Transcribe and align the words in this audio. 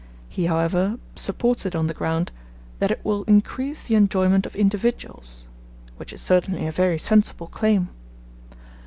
He, 0.27 0.47
however, 0.47 0.97
supports 1.15 1.63
it 1.63 1.75
on 1.75 1.85
the 1.85 1.93
ground 1.93 2.31
'that 2.79 2.89
it 2.89 3.01
will 3.03 3.21
increase 3.25 3.83
the 3.83 3.93
enjoyment 3.93 4.47
of 4.47 4.55
individuals,' 4.55 5.45
which 5.97 6.11
is 6.11 6.21
certainly 6.21 6.65
a 6.65 6.71
very 6.71 6.97
sensible 6.97 7.45
claim. 7.45 7.87